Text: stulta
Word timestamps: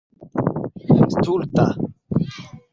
stulta 1.13 1.67